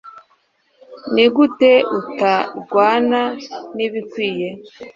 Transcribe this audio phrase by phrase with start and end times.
[1.13, 3.21] nigute utarwana
[3.75, 4.49] nibikwiye